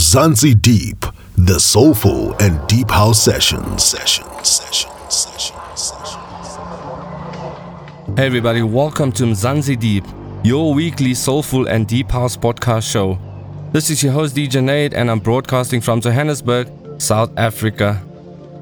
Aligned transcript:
Mzansi 0.00 0.54
Deep, 0.62 1.04
the 1.36 1.60
soulful 1.60 2.34
and 2.40 2.66
deep 2.66 2.90
house 2.90 3.22
sessions. 3.22 3.84
Session, 3.84 4.24
session, 4.42 4.90
session, 5.10 5.56
session. 5.76 6.20
Hey 8.16 8.24
everybody, 8.24 8.62
welcome 8.62 9.12
to 9.12 9.24
Mzansi 9.24 9.78
Deep, 9.78 10.04
your 10.42 10.72
weekly 10.72 11.12
soulful 11.12 11.68
and 11.68 11.86
deep 11.86 12.10
house 12.10 12.34
podcast 12.34 12.90
show. 12.90 13.18
This 13.72 13.90
is 13.90 14.02
your 14.02 14.14
host 14.14 14.34
DJ 14.34 14.64
Nate 14.64 14.94
and 14.94 15.10
I'm 15.10 15.18
broadcasting 15.18 15.82
from 15.82 16.00
Johannesburg, 16.00 16.70
South 16.96 17.30
Africa. 17.36 18.00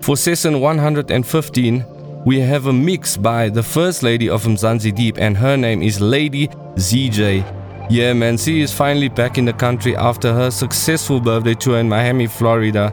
For 0.00 0.16
session 0.16 0.58
115, 0.60 1.84
we 2.26 2.40
have 2.40 2.66
a 2.66 2.72
mix 2.72 3.16
by 3.16 3.48
the 3.48 3.62
first 3.62 4.02
lady 4.02 4.28
of 4.28 4.42
Mzansi 4.42 4.92
Deep 4.92 5.18
and 5.18 5.36
her 5.36 5.56
name 5.56 5.82
is 5.84 6.00
Lady 6.00 6.48
ZJ. 6.48 7.57
Yeah, 7.90 8.12
man, 8.12 8.36
she 8.36 8.60
is 8.60 8.70
finally 8.70 9.08
back 9.08 9.38
in 9.38 9.46
the 9.46 9.52
country 9.54 9.96
after 9.96 10.30
her 10.34 10.50
successful 10.50 11.20
birthday 11.20 11.54
tour 11.54 11.78
in 11.78 11.88
Miami, 11.88 12.26
Florida. 12.26 12.92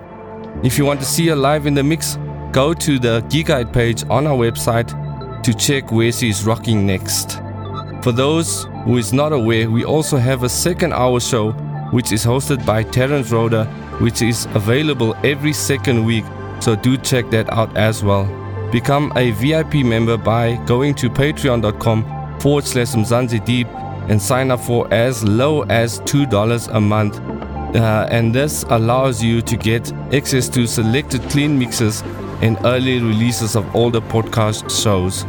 If 0.63 0.77
you 0.77 0.85
want 0.85 1.01
to 1.01 1.05
see 1.05 1.27
her 1.27 1.35
live 1.35 1.65
in 1.65 1.73
the 1.73 1.83
mix, 1.83 2.17
go 2.53 2.73
to 2.73 2.97
the 2.97 3.19
Guide 3.45 3.73
page 3.73 4.05
on 4.09 4.25
our 4.25 4.37
website 4.37 5.43
to 5.43 5.53
check 5.53 5.91
where 5.91 6.13
she 6.13 6.29
is 6.29 6.45
rocking 6.45 6.87
next. 6.87 7.41
For 8.03 8.13
those 8.13 8.67
who 8.85 8.95
is 8.95 9.11
not 9.11 9.33
aware, 9.33 9.69
we 9.69 9.83
also 9.83 10.15
have 10.15 10.43
a 10.43 10.49
second 10.49 10.93
hour 10.93 11.19
show 11.19 11.51
which 11.91 12.13
is 12.13 12.23
hosted 12.25 12.65
by 12.65 12.83
Terence 12.83 13.31
Roda, 13.31 13.65
which 13.99 14.21
is 14.21 14.45
available 14.53 15.13
every 15.25 15.51
second 15.51 16.05
week, 16.05 16.23
so 16.61 16.73
do 16.73 16.95
check 16.95 17.29
that 17.31 17.51
out 17.51 17.75
as 17.75 18.01
well. 18.01 18.25
Become 18.71 19.11
a 19.17 19.31
VIP 19.31 19.85
member 19.85 20.15
by 20.15 20.55
going 20.65 20.95
to 20.95 21.09
patreon.com 21.09 22.39
forward 22.39 22.63
slash 22.63 22.93
Mzansi 22.93 23.43
Deep 23.43 23.67
and 24.09 24.21
sign 24.21 24.51
up 24.51 24.59
for 24.59 24.91
as 24.93 25.23
low 25.23 25.63
as 25.63 25.99
$2 26.01 26.75
a 26.75 26.81
month. 26.81 27.19
Uh, 27.75 28.07
and 28.09 28.33
this 28.33 28.63
allows 28.69 29.21
you 29.21 29.41
to 29.41 29.57
get 29.57 29.91
access 30.13 30.47
to 30.49 30.65
selected 30.65 31.21
clean 31.29 31.57
mixes 31.57 32.01
and 32.41 32.57
early 32.65 32.99
releases 32.99 33.55
of 33.55 33.75
all 33.75 33.89
the 33.89 34.01
podcast 34.01 34.69
shows. 34.83 35.25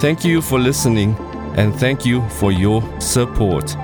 Thank 0.00 0.24
you 0.24 0.40
for 0.40 0.58
listening 0.58 1.16
and 1.56 1.74
thank 1.74 2.06
you 2.06 2.26
for 2.28 2.52
your 2.52 2.82
support. 3.00 3.76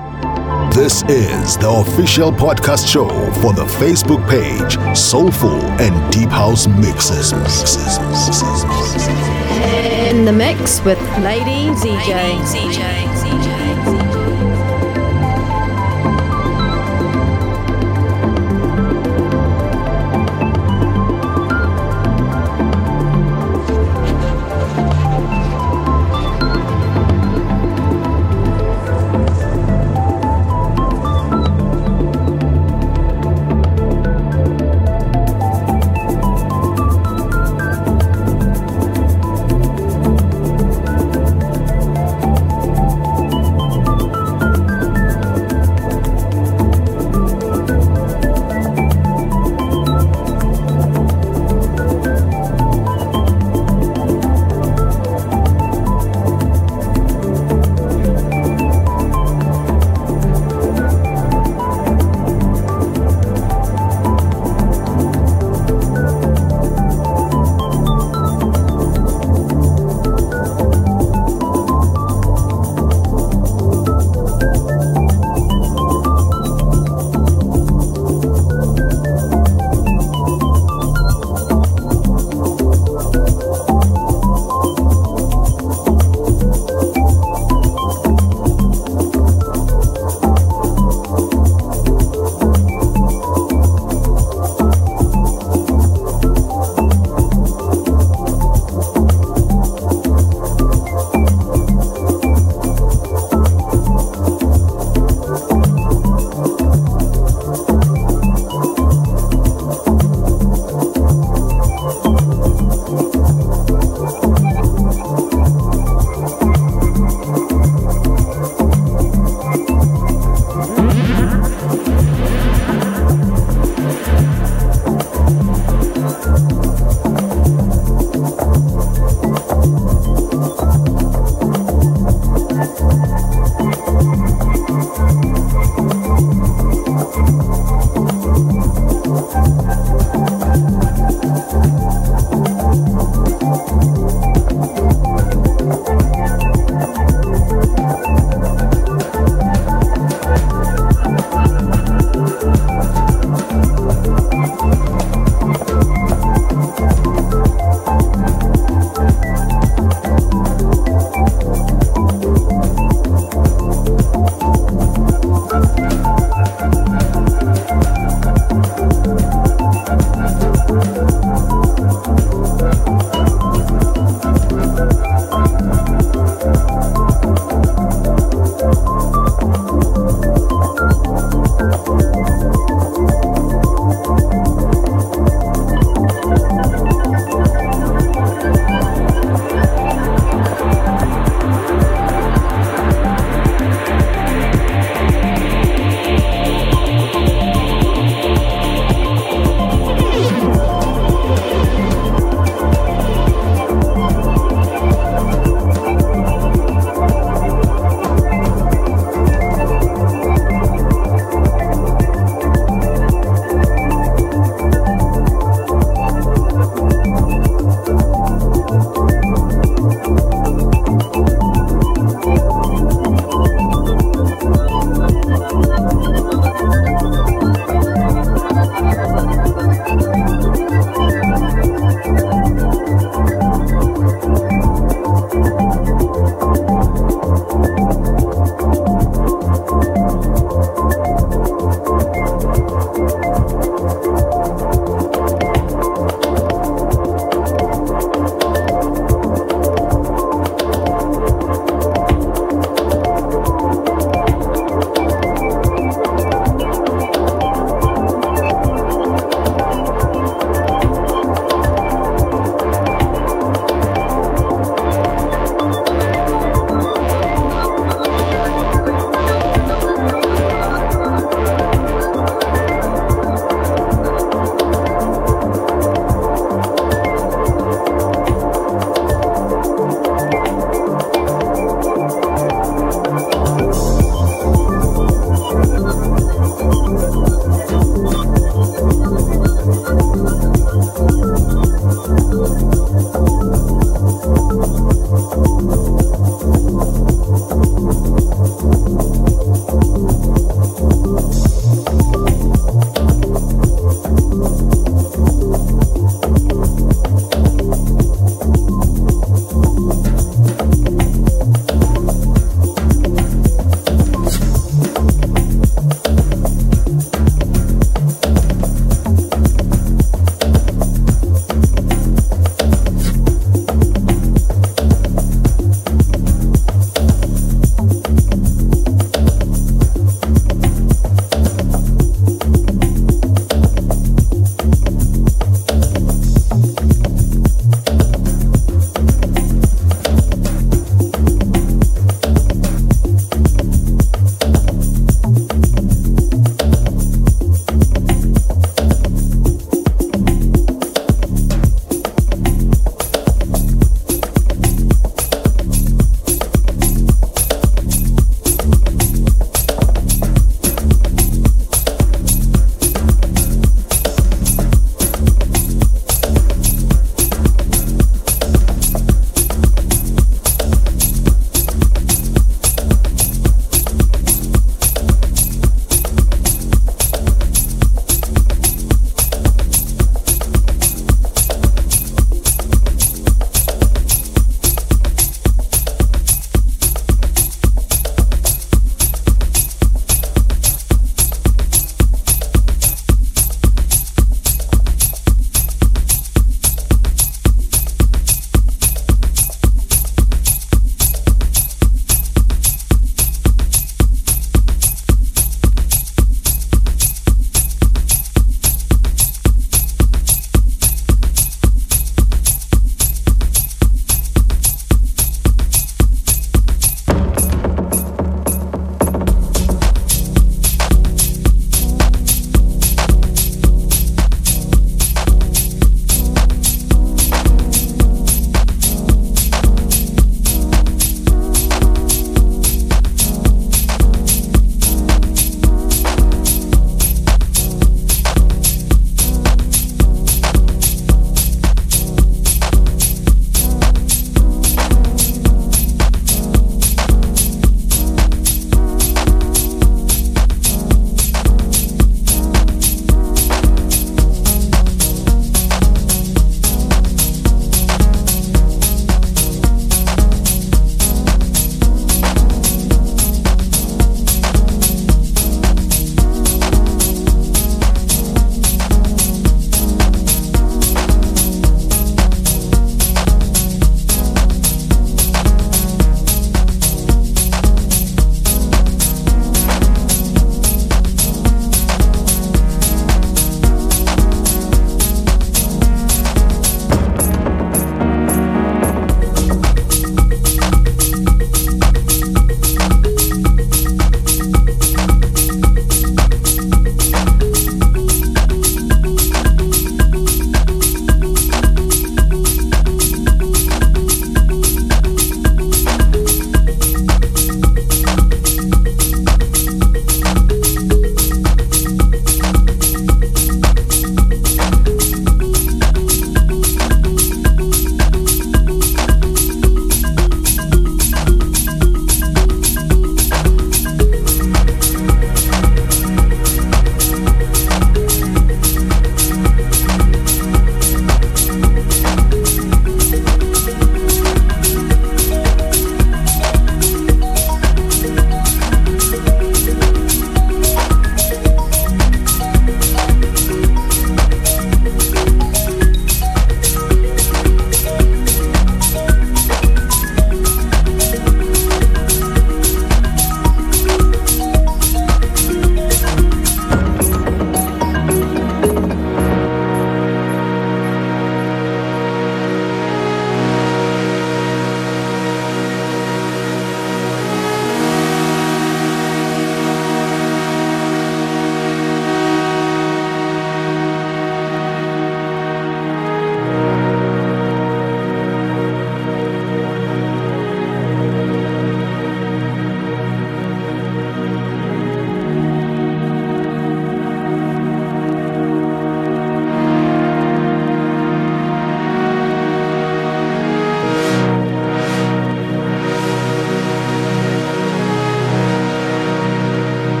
This 0.73 1.03
is 1.03 1.57
the 1.57 1.69
official 1.69 2.31
podcast 2.31 2.91
show 2.91 3.07
for 3.41 3.53
the 3.53 3.65
Facebook 3.79 4.27
page 4.29 4.77
Soulful 4.97 5.61
and 5.79 6.13
Deep 6.13 6.29
House 6.29 6.67
Mixes. 6.67 7.31
In 10.09 10.25
the 10.25 10.33
mix 10.33 10.83
with 10.83 10.99
Lady 11.19 11.69
ZJ. 11.75 12.39
ZJ. 12.43 13.94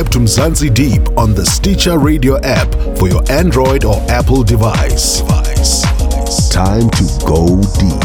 Subscribe 0.00 0.26
to 0.26 0.30
Mzansi 0.30 0.74
Deep 0.74 1.18
on 1.18 1.34
the 1.34 1.44
Stitcher 1.44 1.98
Radio 1.98 2.38
app 2.40 2.72
for 2.96 3.06
your 3.06 3.22
Android 3.30 3.84
or 3.84 4.00
Apple 4.08 4.42
device. 4.42 5.20
Time 6.48 6.88
to 6.88 7.04
go 7.26 7.60
deep. 7.78 8.00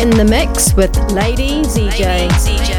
In 0.00 0.08
the 0.08 0.24
mix 0.26 0.72
with 0.74 0.96
Lady 1.12 1.62
ZJ. 1.64 2.32
falling 2.32 2.71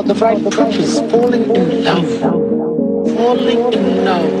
for 0.00 0.14
the 0.14 0.14
right 0.14 0.42
purpose, 0.50 0.98
falling 1.10 1.54
in 1.54 1.84
love, 1.84 2.20
falling 3.14 3.72
in 3.72 4.04
love. 4.04 4.32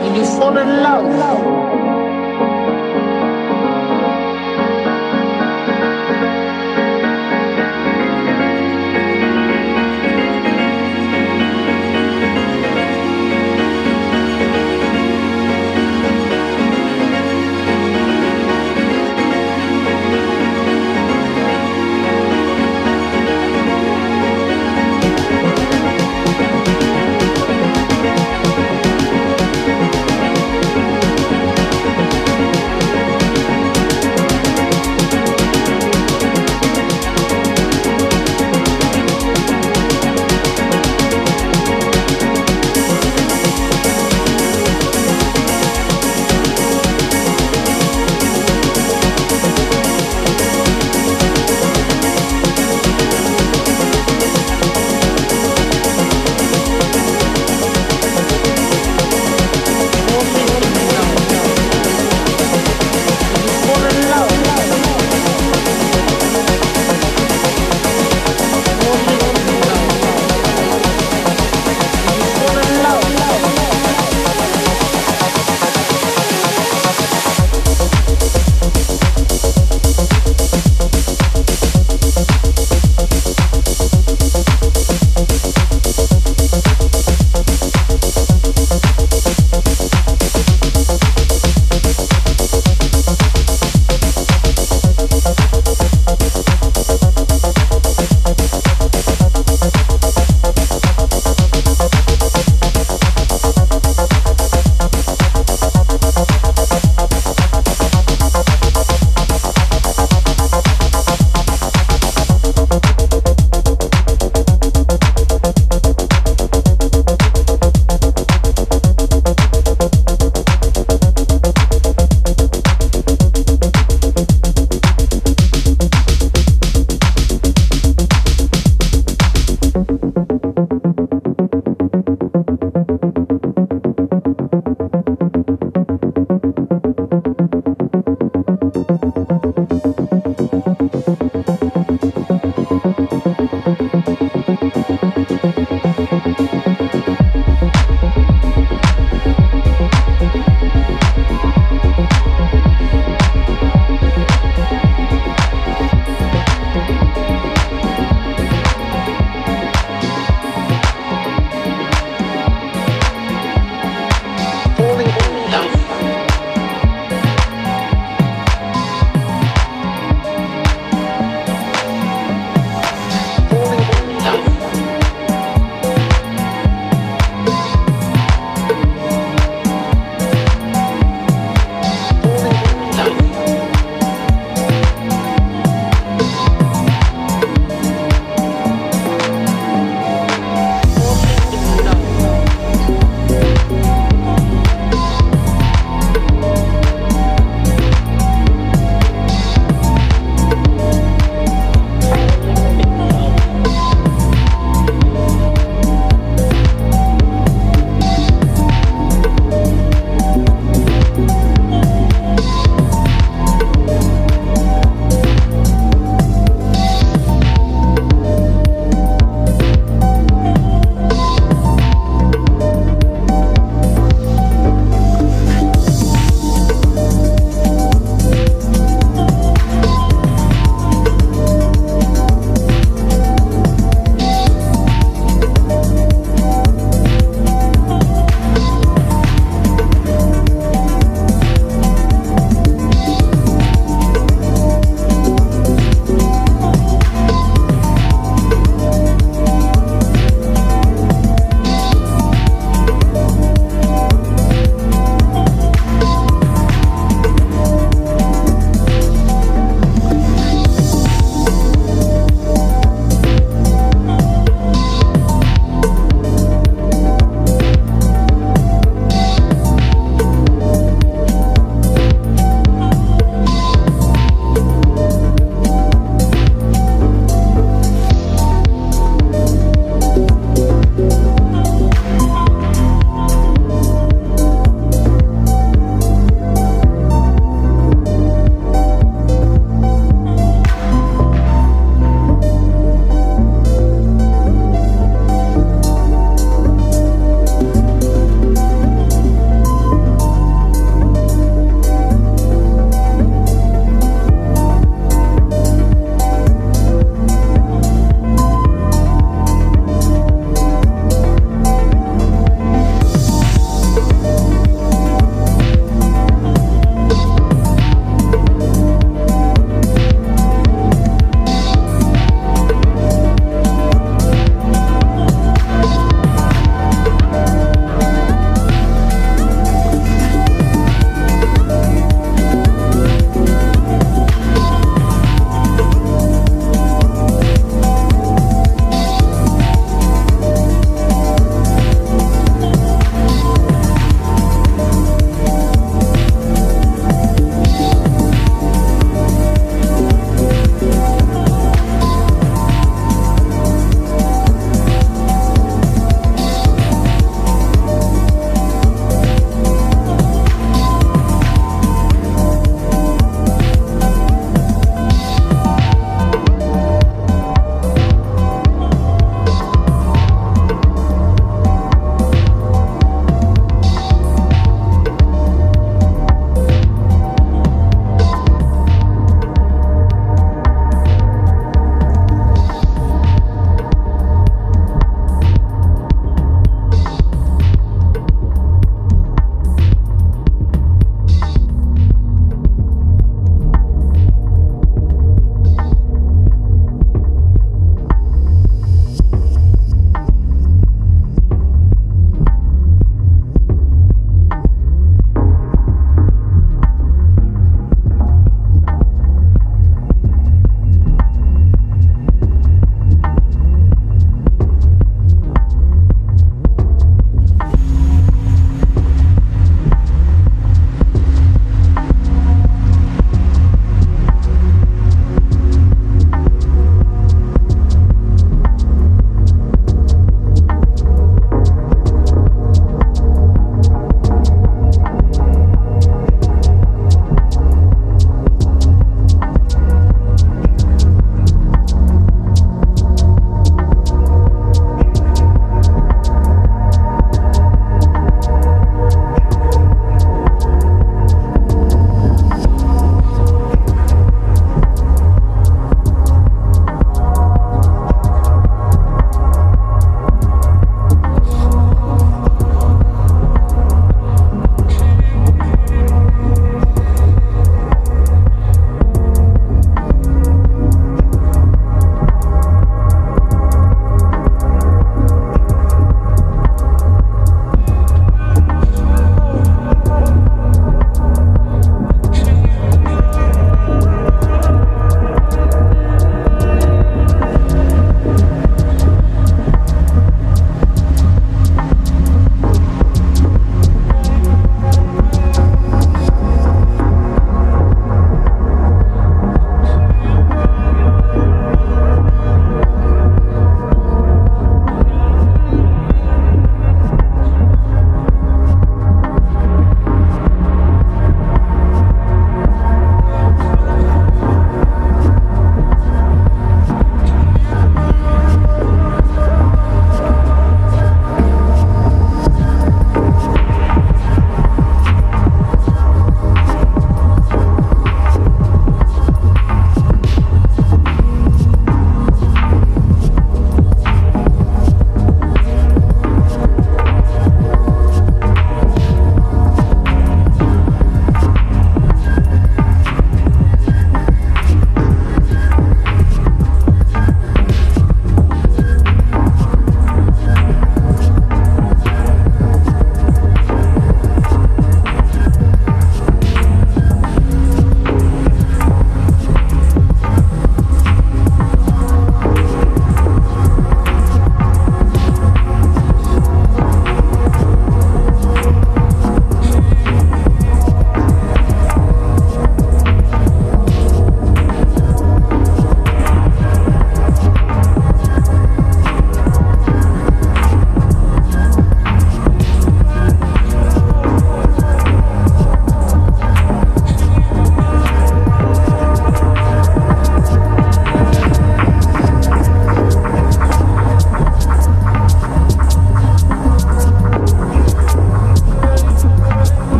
When 0.00 0.16
you 0.16 0.24
fall 0.24 0.58
in 0.58 0.68
love, 0.82 1.41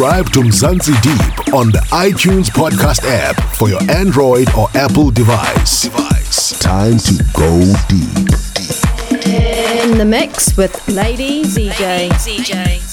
Subscribe 0.00 0.32
to 0.32 0.40
Mzansi 0.40 1.02
Deep 1.02 1.54
on 1.54 1.70
the 1.72 1.78
iTunes 1.90 2.48
podcast 2.48 3.02
app 3.04 3.38
for 3.54 3.68
your 3.68 3.82
Android 3.90 4.48
or 4.54 4.66
Apple 4.74 5.10
device. 5.10 5.82
device. 5.82 6.58
Time 6.58 6.96
to 6.96 7.22
go 7.34 7.60
deep. 7.86 8.30
In 9.26 9.98
the 9.98 10.06
mix 10.06 10.56
with 10.56 10.88
Lady 10.88 11.42
ZJ. 11.44 12.08
ZJ. 12.12 12.89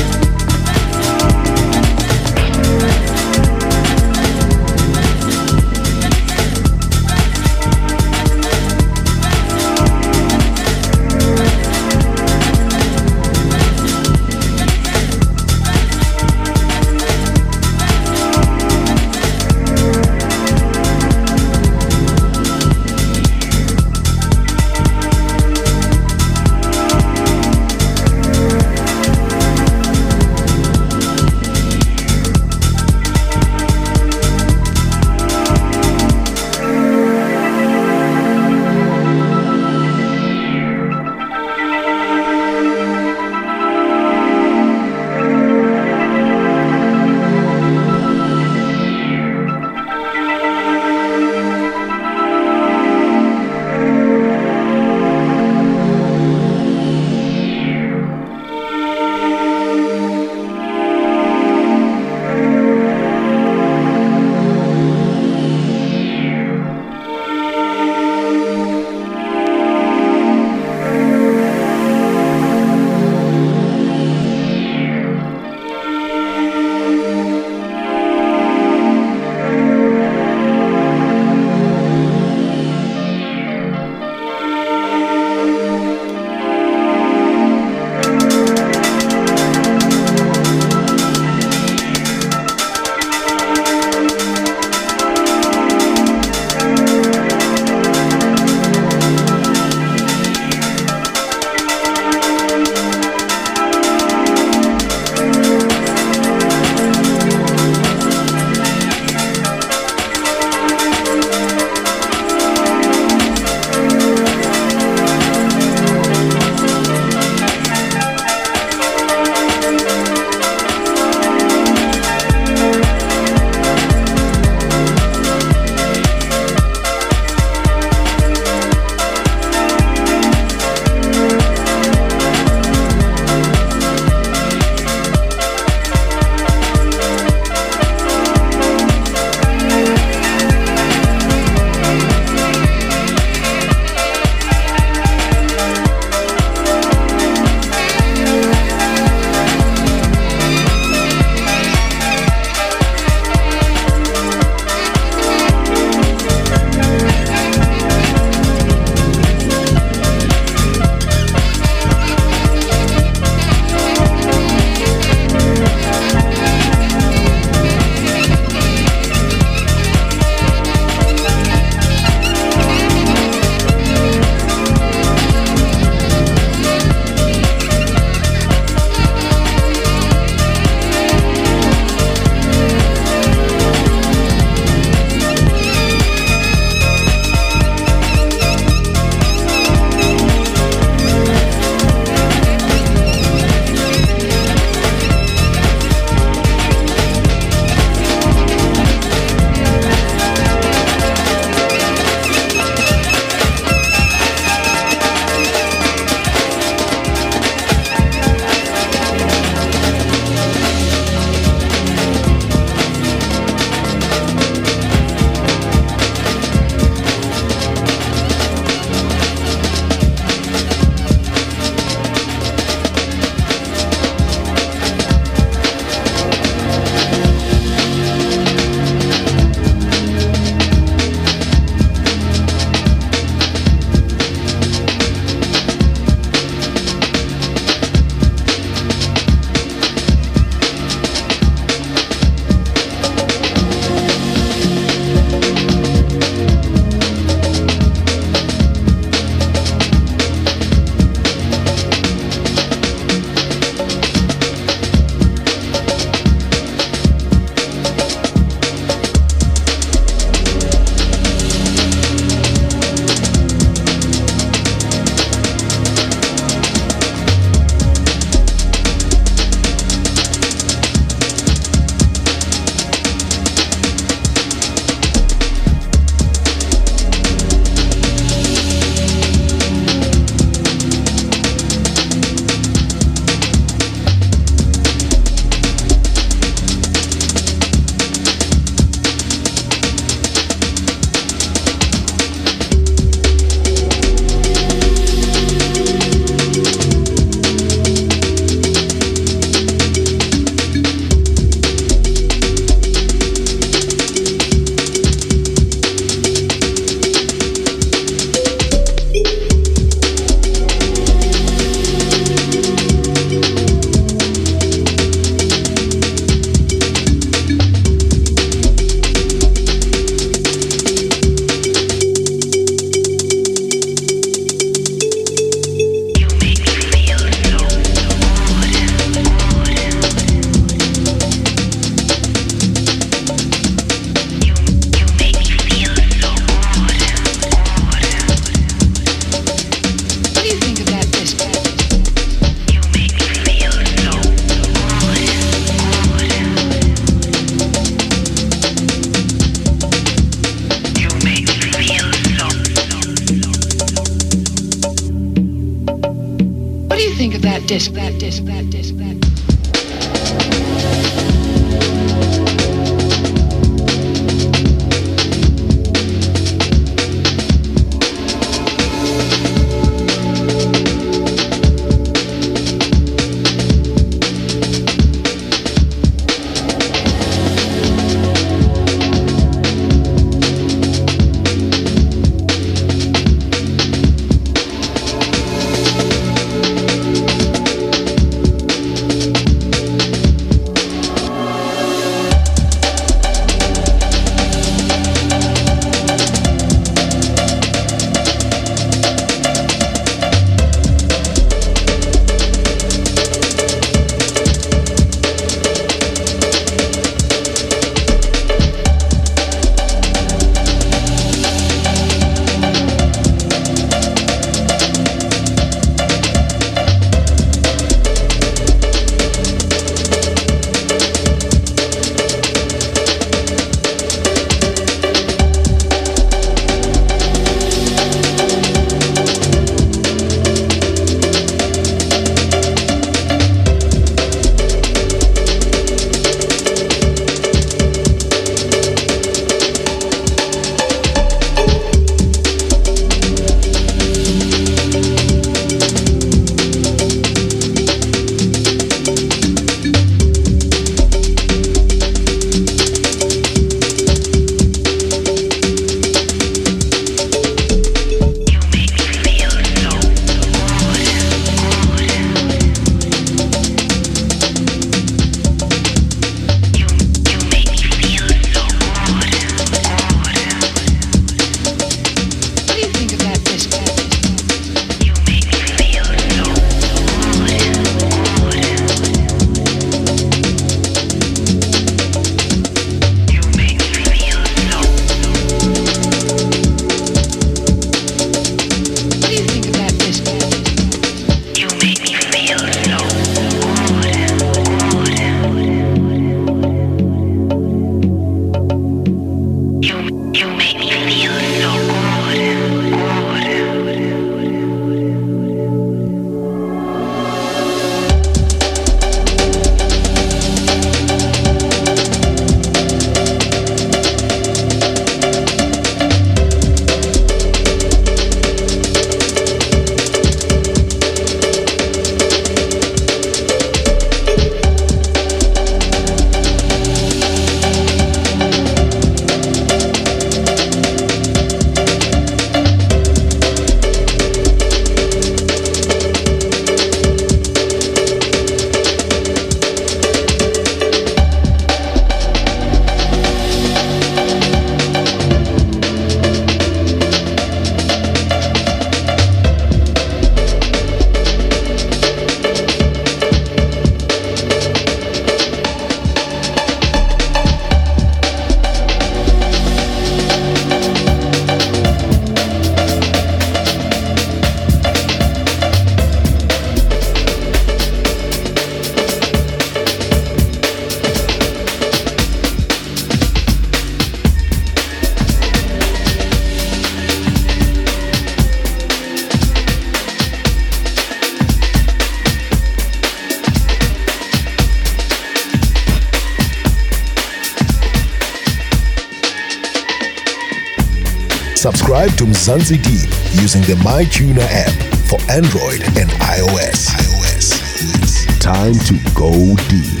Subscribe 592.50 592.82
Deep 592.82 593.08
using 593.40 593.62
the 593.62 593.74
MyTuner 593.84 594.42
app 594.42 594.74
for 595.06 595.20
Android 595.30 595.82
and 595.96 596.10
iOS. 596.18 596.88
iOS. 596.88 598.40
Time 598.40 598.74
to 598.74 598.98
go 599.14 599.30
deep. 599.68 600.00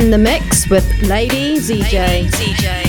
In 0.00 0.10
the 0.10 0.16
mix 0.16 0.66
with 0.70 1.02
Lady 1.02 1.58
ZJ. 1.58 2.28
ZJ. 2.28 2.87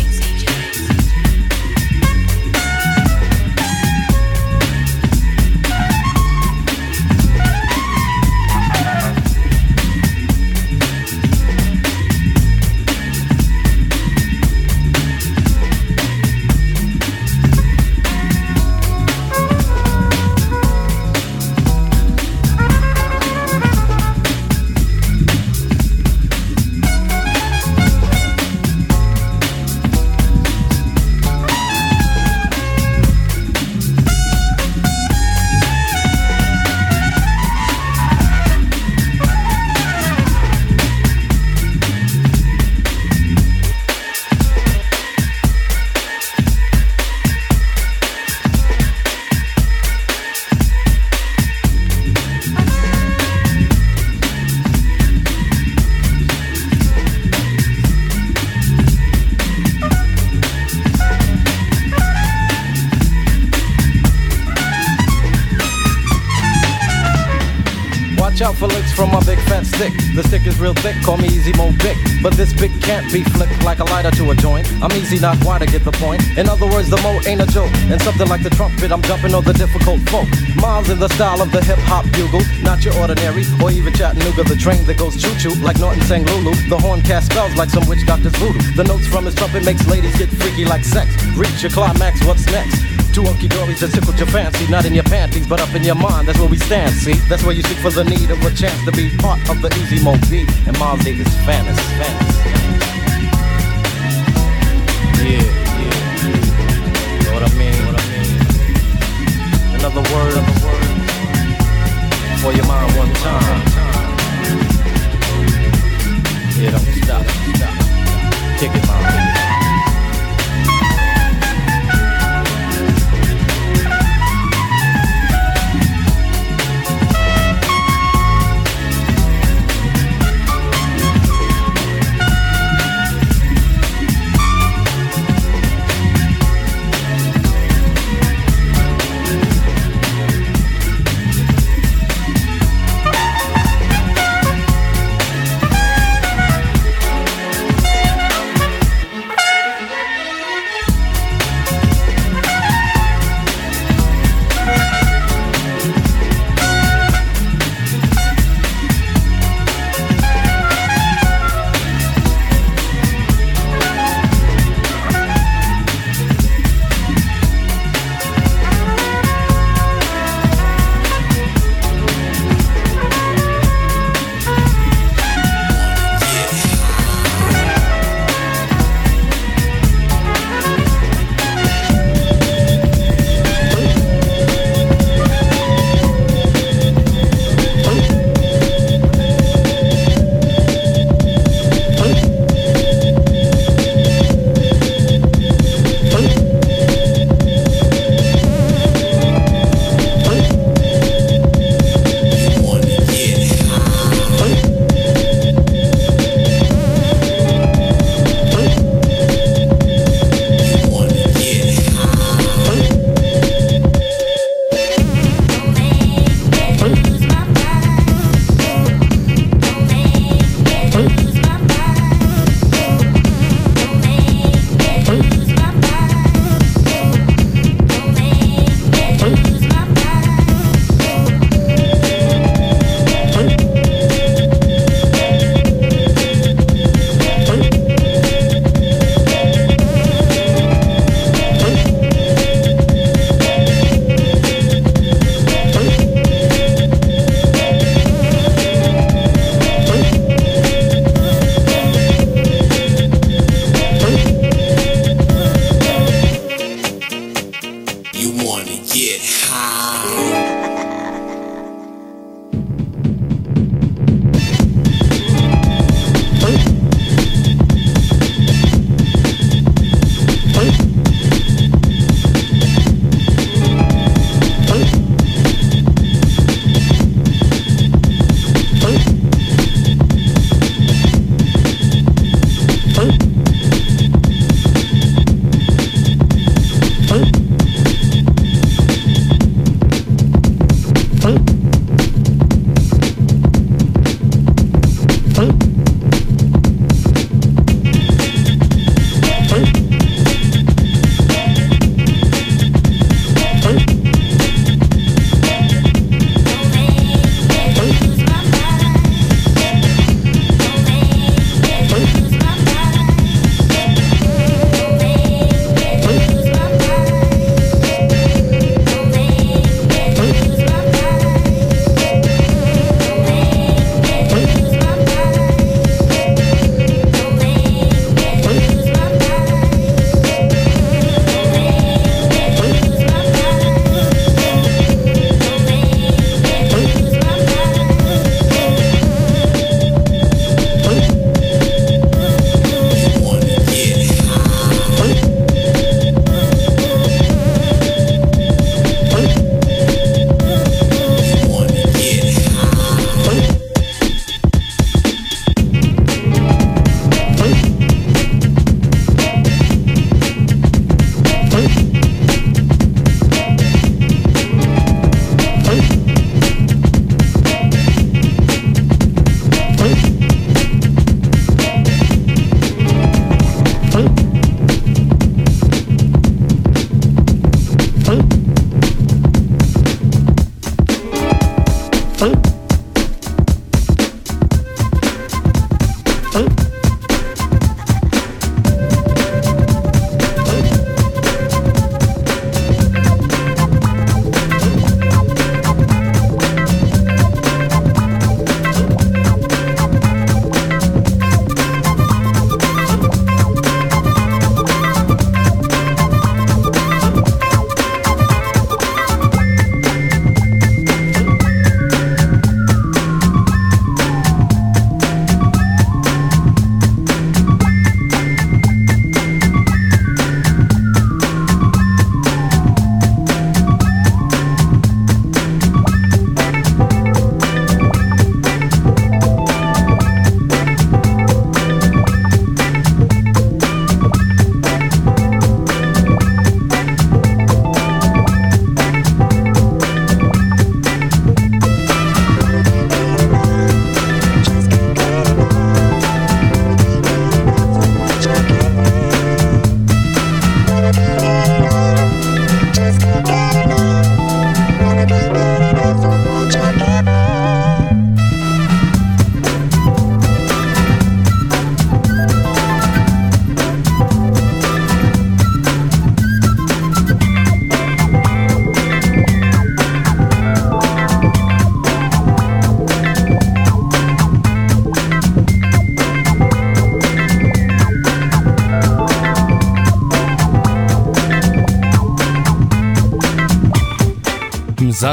Thick, 70.79 70.95
call 71.03 71.17
me 71.17 71.27
Easy 71.27 71.51
Mo 71.53 71.71
Bee. 71.83 71.95
But 72.23 72.33
this 72.33 72.53
bit 72.53 72.71
can't 72.81 73.11
be 73.11 73.23
flicked 73.23 73.63
like 73.63 73.79
a 73.79 73.83
lighter 73.85 74.11
to 74.11 74.31
a 74.31 74.35
joint. 74.35 74.65
I'm 74.81 74.91
easy, 74.93 75.19
not 75.19 75.43
wide 75.43 75.59
to 75.59 75.65
get 75.65 75.83
the 75.83 75.91
point. 75.91 76.23
In 76.37 76.47
other 76.47 76.67
words, 76.67 76.89
the 76.89 76.95
mo 77.03 77.19
ain't 77.27 77.41
a 77.41 77.47
joke. 77.47 77.71
And 77.91 78.01
something 78.01 78.27
like 78.27 78.43
the 78.43 78.49
trumpet, 78.49 78.91
I'm 78.91 79.01
jumping 79.01 79.33
on 79.33 79.43
the 79.43 79.53
difficult 79.53 79.99
folk. 80.09 80.27
Miles 80.55 80.89
in 80.89 80.99
the 80.99 81.09
style 81.09 81.41
of 81.41 81.51
the 81.51 81.61
hip 81.63 81.79
hop 81.79 82.05
bugle, 82.11 82.41
not 82.63 82.83
your 82.85 82.95
ordinary, 82.95 83.43
or 83.61 83.71
even 83.71 83.93
Chattanooga, 83.93 84.43
the 84.43 84.55
train 84.55 84.83
that 84.85 84.97
goes 84.97 85.21
choo 85.21 85.35
choo, 85.35 85.55
like 85.61 85.79
Norton 85.79 86.01
sang 86.03 86.25
Lulu. 86.25 86.55
The 86.69 86.77
horn 86.77 87.01
cast 87.01 87.31
spells 87.31 87.55
like 87.55 87.69
some 87.69 87.87
witch 87.87 88.05
doctor's 88.05 88.35
voodoo. 88.35 88.59
The 88.75 88.83
notes 88.83 89.07
from 89.07 89.25
his 89.25 89.35
trumpet 89.35 89.65
makes 89.65 89.85
ladies 89.87 90.17
get 90.17 90.29
freaky 90.29 90.65
like 90.65 90.83
sex. 90.85 91.09
Reach 91.35 91.61
your 91.61 91.71
climax, 91.71 92.23
what's 92.25 92.45
next? 92.47 92.88
Two 93.19 93.25
hunky 93.25 93.49
dories 93.49 93.81
that 93.81 93.91
tickled 93.91 94.17
your 94.17 94.29
fancy, 94.29 94.65
not 94.71 94.85
in 94.85 94.93
your 94.93 95.03
panties, 95.03 95.45
but 95.45 95.59
up 95.59 95.75
in 95.75 95.83
your 95.83 95.95
mind. 95.95 96.29
That's 96.29 96.39
where 96.39 96.47
we 96.47 96.55
stand, 96.55 96.93
see? 96.93 97.15
That's 97.27 97.43
where 97.43 97.53
you 97.53 97.63
seek 97.63 97.77
for 97.79 97.91
the 97.91 98.05
need 98.05 98.31
of 98.31 98.41
a 98.45 98.51
chance 98.55 98.81
to 98.85 98.93
be 98.93 99.09
part 99.17 99.41
of 99.49 99.61
the 99.61 99.67
Easy 99.75 100.01
Mo 100.01 100.15
Bee 100.29 100.47
and 100.65 100.79
Miles 100.79 101.03
Davis 101.03 101.27
fantasy. 101.43 101.83
fantasy. 102.01 102.68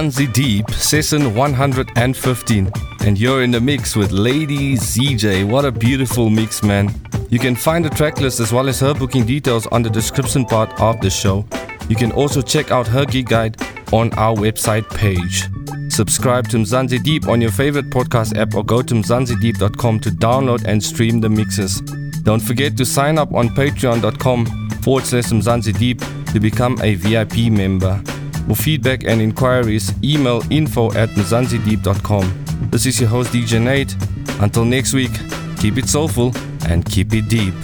Mzansi 0.07 0.32
Deep, 0.32 0.70
session 0.70 1.34
115. 1.34 2.70
And 3.04 3.18
you're 3.18 3.42
in 3.42 3.50
the 3.50 3.61
mix 3.61 3.96
with 3.96 4.12
Lady 4.12 4.74
ZJ. 4.74 5.48
What 5.48 5.64
a 5.64 5.72
beautiful 5.72 6.30
mix, 6.30 6.62
man. 6.62 6.94
You 7.28 7.40
can 7.40 7.57
find 7.57 7.84
the 7.84 7.90
tracklist 7.90 8.40
as 8.40 8.52
well 8.52 8.68
as 8.68 8.78
her 8.78 8.94
booking 8.94 9.26
details 9.26 9.66
on 9.68 9.82
the 9.82 9.90
description 9.90 10.44
part 10.44 10.80
of 10.80 11.00
the 11.00 11.11
show. 11.11 11.44
You 11.88 11.96
can 11.96 12.12
also 12.12 12.40
check 12.40 12.70
out 12.70 12.86
her 12.86 13.04
gig 13.04 13.26
guide 13.28 13.61
on 13.92 14.12
our 14.12 14.36
website 14.36 14.88
page. 14.90 15.48
Subscribe 15.92 16.48
to 16.50 16.59
Mzansi 16.59 17.02
Deep 17.02 17.26
on 17.26 17.40
your 17.40 17.50
favorite 17.50 17.90
podcast 17.90 18.36
app 18.36 18.54
or 18.54 18.64
go 18.64 18.82
to 18.82 18.94
mzansideep.com 18.94 20.00
to 20.00 20.11
download 20.11 20.64
and 20.66 20.80
stream 20.80 21.20
the 21.20 21.28
mixes. 21.28 21.80
Don't 22.22 22.42
forget 22.42 22.76
to 22.76 22.86
sign 22.86 23.18
up 23.18 23.34
on 23.34 23.48
patreon.com 23.48 24.70
forward 24.82 25.04
slash 25.04 25.24
Mzansi 25.24 25.76
Deep 25.76 26.00
to 26.32 26.38
become 26.38 26.80
a 26.82 26.94
VIP 26.94 27.50
member. 27.50 28.00
For 28.47 28.55
feedback 28.55 29.05
and 29.05 29.20
inquiries, 29.20 29.92
email 30.05 30.40
info 30.51 30.92
at 30.92 31.09
mzansideep.com. 31.11 32.70
This 32.70 32.86
is 32.86 33.01
your 33.01 33.11
host 33.11 33.32
DJ 33.32 33.61
Nate. 33.61 33.97
Until 34.40 34.64
next 34.64 34.92
week, 34.92 35.11
keep 35.59 35.78
it 35.78 35.88
soulful 35.88 36.32
and 36.68 36.84
keep 36.84 37.12
it 37.12 37.28
deep. 37.28 37.55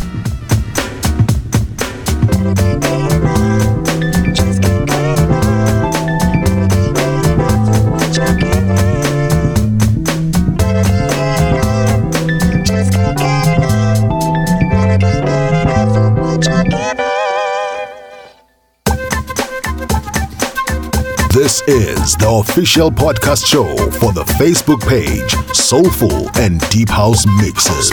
Is 21.69 22.17
the 22.17 22.29
official 22.29 22.91
podcast 22.91 23.47
show 23.47 23.77
for 24.01 24.13
the 24.13 24.25
Facebook 24.35 24.81
page 24.85 25.31
Soulful 25.55 26.29
and 26.35 26.59
Deep 26.71 26.89
House 26.89 27.25
Mixes. 27.41 27.93